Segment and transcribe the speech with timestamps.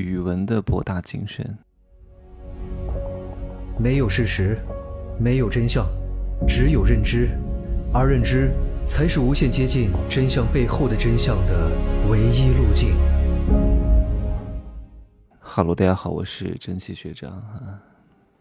[0.00, 1.58] 语文的博大精深。
[3.78, 4.58] 没有事实，
[5.18, 5.86] 没有真相，
[6.46, 7.28] 只有认知，
[7.92, 8.50] 而认知
[8.86, 11.70] 才是无限接近真相背后的真相的
[12.10, 12.90] 唯一路径。
[15.38, 17.82] 哈喽，大家好，我是珍惜学长啊。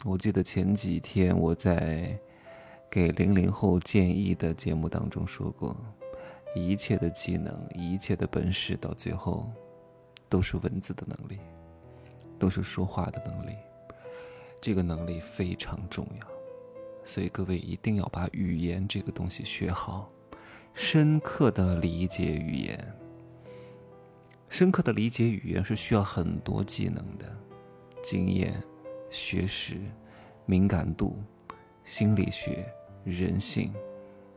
[0.06, 2.18] 我记得前几天我在
[2.90, 5.76] 给零零后建议的节目当中说过，
[6.56, 9.50] 一切的技能，一切的本事，到最后。
[10.30, 11.40] 都是文字的能力，
[12.38, 13.56] 都是说话的能力，
[14.62, 16.28] 这个能力非常重要，
[17.04, 20.10] 所以各位一定要把语言这个东西学好，
[20.74, 22.96] 深刻的理解语言。
[24.48, 27.36] 深刻的理解语言是需要很多技能的，
[28.02, 28.62] 经验、
[29.10, 29.80] 学识、
[30.46, 31.22] 敏感度、
[31.84, 32.66] 心理学、
[33.04, 33.72] 人性，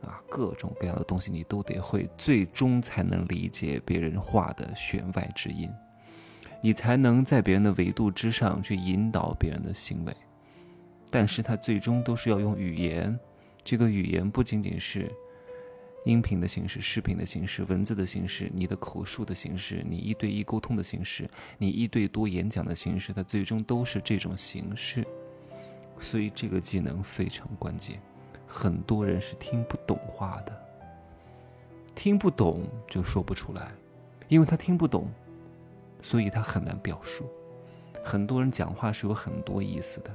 [0.05, 5.69] 啊，各种各样的东西你都得会，最终才能理解别人话的弦外之音。
[6.61, 10.15] 你才能在别人的维度之上去引导别人的行为，
[11.09, 13.19] 但是它最终都是要用语言。
[13.63, 15.11] 这个语言不仅仅是
[16.05, 25.05] 音频的形式、视频的形式、文字的形式、你的口述的形式、你一对一沟通的形式、你一对多演讲的形式，它最终都是这种形式。
[25.99, 28.01] 所以这个技能非常关键。
[28.47, 30.55] 很多人是听不懂话的，
[31.95, 33.71] 听不懂就说不出来，
[34.27, 35.07] 因为他听不懂。
[36.05, 37.29] 所以他很难表述，
[38.03, 40.11] 很多人讲话是有很多意思的，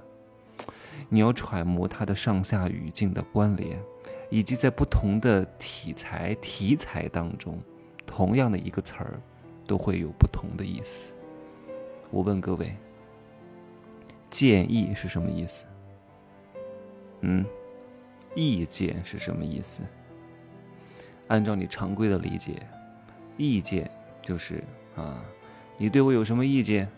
[1.09, 3.81] 你要揣摩他的上下语境的关联，
[4.29, 7.59] 以及在不同的题材题材当中，
[8.07, 9.19] 同样的一个词儿，
[9.67, 11.15] 都会有不同的意思。
[12.11, 12.77] 我问各位，
[14.29, 15.65] 建议是什么意思？
[17.23, 17.47] 嗯，
[18.35, 19.83] 意见是什么意思？
[21.29, 22.63] 按照你常规的理解，
[23.37, 23.91] 意见
[24.23, 24.63] 就是
[24.97, 25.23] 啊。
[25.77, 26.89] 你对我有什么意见？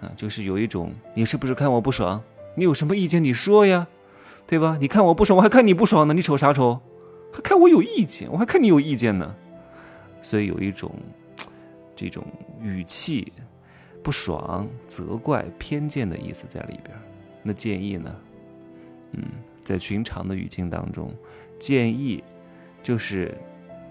[0.00, 2.22] 啊，就是有一种，你是不是看我不爽？
[2.54, 3.86] 你有什么意见，你说呀，
[4.46, 4.78] 对吧？
[4.80, 6.80] 你看我不爽，我还看你不爽呢，你瞅啥瞅？
[7.32, 9.34] 还看我有意见，我还看你有意见呢。
[10.22, 10.92] 所以有一种
[11.96, 12.24] 这种
[12.60, 13.32] 语气，
[14.02, 16.96] 不爽、责怪、偏见的意思在里边。
[17.42, 18.16] 那建议呢？
[19.12, 19.24] 嗯，
[19.64, 21.14] 在寻常的语境当中，
[21.58, 22.22] 建议
[22.82, 23.36] 就是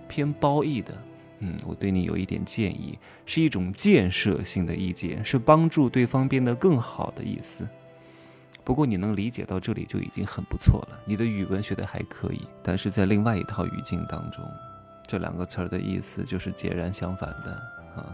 [0.08, 0.98] 偏褒义的。
[1.42, 7.66] 嗯，我对你有一点建议，是一种建设性的意见，是帮助对方变得更好的意思。
[8.62, 12.42] 不过你能理解到这里就已经很不错了，你的语文学的还可以。
[12.62, 14.44] 但是在另外一套语境当中，
[15.08, 17.52] 这两个词儿的意思就是截然相反的
[17.96, 18.14] 啊。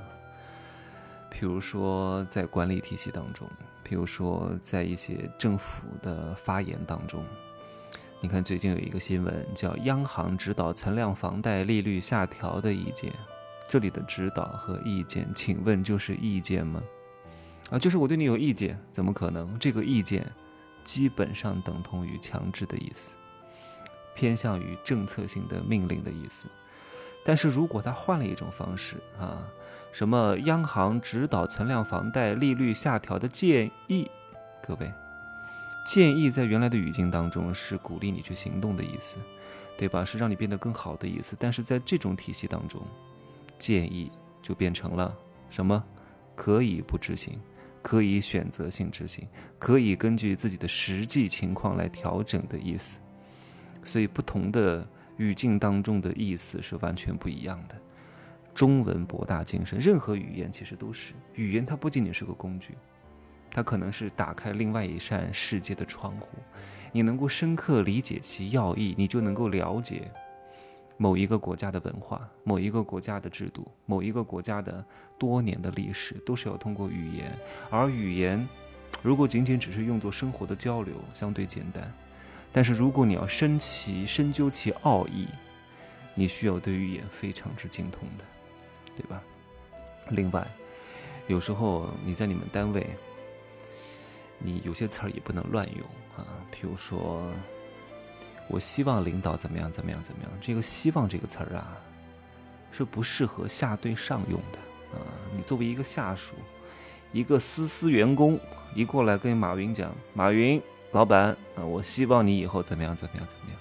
[1.28, 3.50] 比如说在管理体系当中，
[3.84, 7.26] 比如说在一些政府的发言当中。
[8.26, 13.14] 你看，最近有一个新闻叫“央行指导存量房贷利率下调的意见”，
[13.70, 16.82] 这里的指导和意见，请问就是意见吗？
[17.70, 19.56] 啊，就是我对你有意见，怎么可能？
[19.60, 20.26] 这个意见
[20.84, 23.16] 基本上等同于强制的意思，
[24.16, 26.48] 偏向于政策性的命令的意思。
[27.24, 29.46] 但是如果他换了一种方式啊，
[29.92, 34.10] 什么央行指导存量房贷利率下调的建议，
[34.68, 34.92] 各位。
[35.86, 39.18] 建议在原来的语境当中是鼓励你去行动的意思，
[39.78, 40.04] 对吧？
[40.04, 41.38] 是让你变得更好的意思。
[41.40, 42.82] 但是在这种体系当中，
[43.60, 45.16] 建议就变成了
[45.50, 45.82] 什么？
[46.36, 47.40] 可以不执行，
[47.82, 49.26] 可以选择性执行，
[49.60, 53.00] 可以根据自己的实际情况来调整的意思。
[53.84, 54.86] 所以不同的
[55.18, 57.76] 语境当中的意思是完全不一样的。
[58.54, 62.76] 中文博大精深，任何语言其实都是语言，它不仅仅是个工具。
[63.56, 66.28] 它可能是打开另外一扇世界的窗户，
[66.92, 70.12] 你能够深刻理解其要义，你就能够了解
[70.98, 74.84] 某一个国家的文化、某一个国家的制度、某一个国家的
[75.18, 77.32] 多年的历史，都是要通过语言。
[77.70, 78.46] 而语言，
[79.02, 81.86] 如果仅仅只是用作生活的交流，相对简单；
[82.52, 85.30] 但是如果你要深其深究其奥义，
[86.14, 88.26] 你需要对语言非常之精通的，
[88.98, 89.24] 对吧？
[90.10, 90.46] 另外，
[91.28, 92.86] 有时候你在你们单位。
[94.38, 95.86] 你有些词儿也不能乱用
[96.18, 97.32] 啊，比如说，
[98.48, 101.78] 我希望领导怎么样怎么样怎么样，这个“希望”这个词儿啊，
[102.72, 104.60] 是不适合下对上用的
[104.98, 105.02] 啊。
[105.34, 106.36] 你作为一个下属，
[107.12, 108.40] 一个私司员工，
[108.74, 110.62] 一过来跟马云讲：“马云
[110.92, 113.60] 老板啊，我希望你以后怎么样怎么样怎么样。”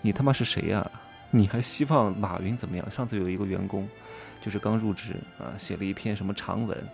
[0.00, 0.90] 你他妈是谁呀？
[1.30, 2.90] 你还希望马云怎么样？
[2.90, 3.88] 上次有一个员工，
[4.40, 6.88] 就是刚入职啊，写了一篇什么长文。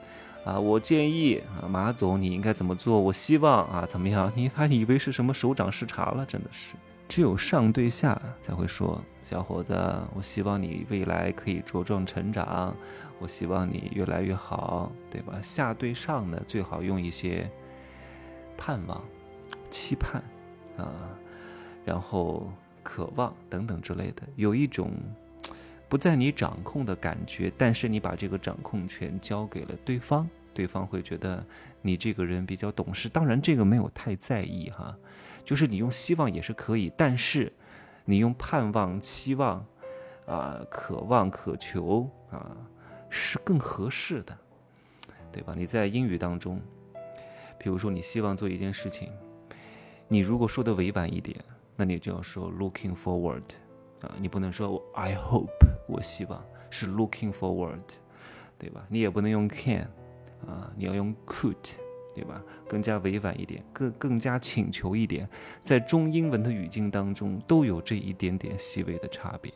[0.49, 2.99] 啊，我建议啊，马总你应该怎么做？
[2.99, 4.33] 我希望啊，怎么样？
[4.35, 6.25] 你他以为是什么首长视察了？
[6.25, 6.75] 真的是
[7.07, 9.75] 只有上对下才会说：“小伙子，
[10.15, 12.75] 我希望你未来可以茁壮成长，
[13.19, 17.47] 我希望你越来越好，对吧？”下对上呢，最好用一些
[18.57, 19.05] 盼望、
[19.69, 20.23] 期盼
[20.79, 20.89] 啊，
[21.85, 22.51] 然后
[22.83, 24.93] 渴望等等之类的，有一种
[25.91, 30.29] 不在你掌控的感觉，但是你把这个掌控权交给了对方，
[30.59, 31.47] 对方会觉得
[31.83, 33.09] 你这个人比较懂事。
[33.09, 34.93] 当然，这个没有太在意哈。
[35.45, 37.53] 就是你用希望也是可以，但是
[38.05, 39.65] 你用盼望、期望，
[40.27, 42.57] 啊，渴望、渴求啊，
[43.09, 44.37] 是更合适的，
[45.31, 45.55] 对吧？
[45.57, 46.61] 你在英语当中，
[47.57, 49.13] 比如说你希望做一件事情，
[50.09, 51.39] 你如果说的委婉一点，
[51.77, 53.45] 那你就要说 looking forward，
[54.01, 57.79] 啊，你不能说 I hope，我希望是 looking forward，
[58.59, 58.85] 对吧？
[58.89, 59.89] 你也不能用 can，
[60.47, 61.55] 啊，你要用 could。
[62.15, 62.43] 对吧？
[62.67, 65.29] 更加委婉一点，更更加请求一点，
[65.63, 69.53] 在中英文的语境当中都有这一点点细微的差别。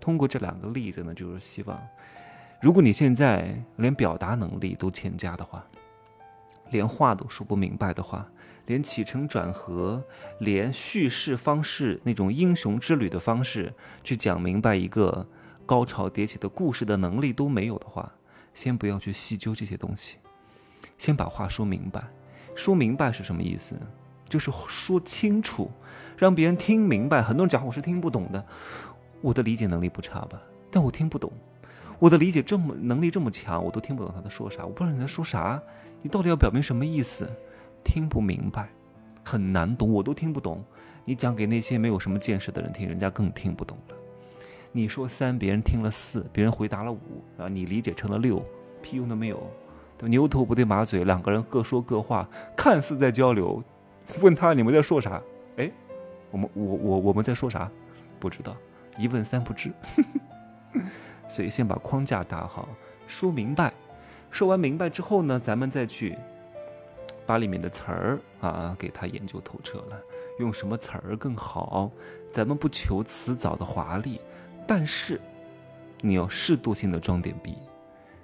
[0.00, 1.78] 通过这两个例子呢，就是希望，
[2.62, 5.62] 如果你现在连表达能力都欠佳的话，
[6.70, 8.26] 连话都说不明白的话，
[8.64, 10.02] 连起承转合，
[10.38, 13.70] 连叙事方式那种英雄之旅的方式
[14.02, 15.26] 去讲明白一个
[15.66, 18.10] 高潮迭起的故事的能力都没有的话，
[18.54, 20.16] 先不要去细究这些东西。
[20.96, 22.02] 先把话说明白，
[22.54, 23.76] 说明白是什么意思？
[24.26, 25.70] 就是说清楚，
[26.16, 27.22] 让别人听明白。
[27.22, 28.42] 很多人讲话我是听不懂的，
[29.20, 30.40] 我的理解能力不差吧？
[30.70, 31.30] 但我听不懂，
[31.98, 34.64] 我的理解这么能力这么强，我都听不懂他在说啥。
[34.64, 35.60] 我不知道你在说啥，
[36.00, 37.30] 你到底要表明什么意思？
[37.84, 38.68] 听不明白，
[39.22, 40.64] 很难懂，我都听不懂。
[41.04, 43.96] 你讲给那些没有什么见识的人听，人家更听不懂了。
[44.76, 48.44] 你说三，别人听了四，别人回答了五，啊，你理解成了六，
[48.82, 49.40] 屁用都没有。
[50.00, 53.62] 牛头不对马嘴，两个人各说各话，看似在交流。
[54.20, 55.22] 问他你们在说啥？
[55.58, 55.70] 哎，
[56.32, 57.70] 我们我我我们在说啥？
[58.18, 58.56] 不知道，
[58.98, 59.70] 一问三不知。
[61.30, 62.68] 所以先把框架打好，
[63.06, 63.72] 说明白。
[64.28, 66.18] 说完明白之后呢，咱们再去
[67.24, 70.02] 把里面的词儿啊给他研究透彻了。
[70.40, 71.92] 用什么词儿更好？
[72.32, 74.20] 咱们不求辞藻的华丽，
[74.66, 75.20] 但是
[76.00, 77.54] 你要适度性的装点逼。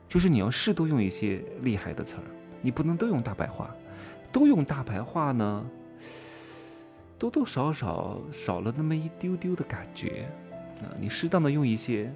[0.08, 2.22] 就是你要适度用一些厉害的词儿，
[2.60, 3.72] 你不能都用大白话，
[4.32, 5.64] 都用大白话呢，
[7.16, 10.28] 多多少少少了那么一丢丢的感觉
[10.80, 10.90] 啊。
[10.98, 12.12] 你适当的用一些，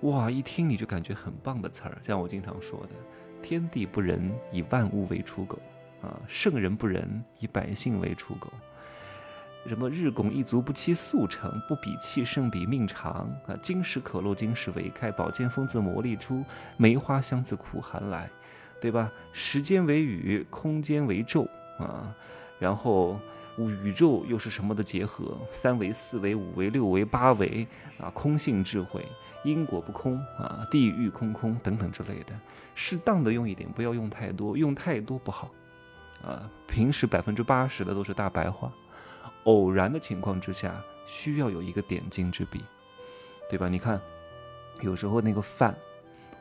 [0.00, 2.94] 哇，一听你就感觉很棒的词儿，像我经常说的
[3.44, 5.58] “天地不仁，以万物为刍狗”，
[6.00, 8.50] 啊，“圣人不仁，以百姓为刍狗”。
[9.68, 13.54] 什么日拱一卒不期速成，不比气盛比命长啊！
[13.60, 16.44] 金石可镂金石为开，宝剑锋自磨砺出，
[16.76, 18.30] 梅花香自苦寒来，
[18.80, 19.12] 对吧？
[19.32, 21.46] 时间为宇，空间为宙
[21.78, 22.14] 啊，
[22.58, 23.20] 然后
[23.56, 25.36] 宇宙又是什么的结合？
[25.50, 27.66] 三维、四维、五维、六维、八维
[28.00, 28.10] 啊！
[28.10, 29.06] 空性智慧，
[29.44, 30.66] 因果不空啊！
[30.70, 32.34] 地狱空空等等之类的，
[32.74, 35.50] 适当的用一点，不要用太多，用太多不好
[36.24, 36.48] 啊！
[36.66, 38.72] 平时百分之八十的都是大白话。
[39.44, 40.74] 偶然的情况之下，
[41.06, 42.64] 需要有一个点睛之笔，
[43.48, 43.68] 对吧？
[43.68, 44.00] 你看，
[44.80, 45.74] 有时候那个饭，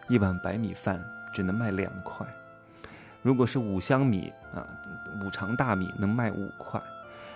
[0.09, 1.03] 一碗白米饭
[1.33, 2.27] 只能卖两块，
[3.21, 4.67] 如果是五香米啊，
[5.21, 6.81] 五常大米能卖五块，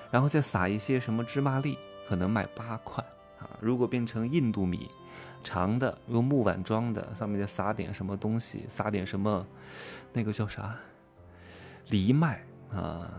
[0.10, 1.78] 然后再撒一些什么芝麻粒，
[2.08, 3.04] 可能卖八块
[3.40, 3.50] 啊。
[3.60, 4.90] 如果变成印度米，
[5.44, 9.46] 长的用木碗装的，上面再撒点什么东西，撒点什么，
[10.14, 10.76] 那个叫啥？
[11.88, 12.44] 藜麦
[12.74, 13.10] 啊，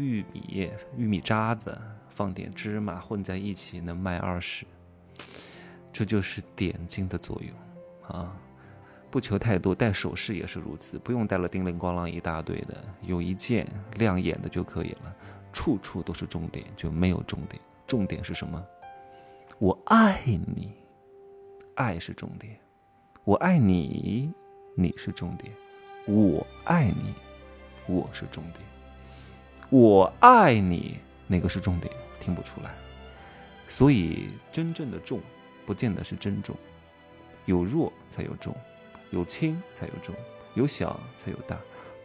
[0.00, 1.76] 玉米，玉米渣子。
[2.08, 4.66] 放点芝麻混在一起能卖二十，
[5.92, 8.36] 这就是点睛的作用啊！
[9.10, 13.66] 不求太多，戴首饰也是如此，不用戴了叮铃咣啷一大堆的，有一件
[13.96, 15.14] 亮眼的就可以了。
[15.52, 17.62] 处处都是重点，就没有重点。
[17.86, 18.62] 重点是什么？
[19.58, 20.20] 我爱
[20.54, 20.72] 你，
[21.76, 22.52] 爱是重点；
[23.24, 24.30] 我爱你，
[24.76, 25.50] 你是重点；
[26.06, 27.14] 我爱你，
[27.86, 28.56] 我是重点；
[29.70, 30.98] 我爱你，
[31.28, 31.92] 哪个是重点？
[32.18, 32.74] 听不出来，
[33.68, 35.20] 所以真正的重，
[35.64, 36.56] 不见得是真重。
[37.46, 38.54] 有弱才有重，
[39.10, 40.14] 有轻才有重，
[40.54, 41.56] 有小才有大。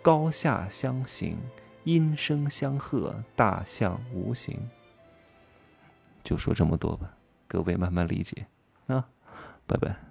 [0.02, 1.36] 高下相形，
[1.84, 4.58] 音声相和，大象无形。
[6.24, 7.12] 就说这么多吧，
[7.48, 8.46] 各位慢慢理解
[8.86, 9.08] 啊，
[9.66, 10.05] 拜拜。